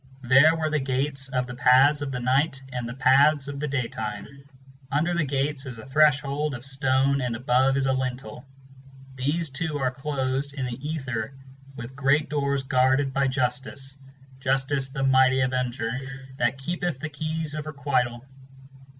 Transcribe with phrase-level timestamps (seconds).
[0.23, 3.67] There were the gates of the paths of the Night and the paths of the
[3.67, 4.25] Day time.
[4.91, 8.43] Under the gates is a threshhold of stone and above is a lintel.
[9.13, 11.35] These too are closed in the ether
[11.75, 15.91] with great doors guarded by Justice 6 ŌĆö Justice the mighty avenger,
[16.37, 18.25] that keepeth the keys of requital.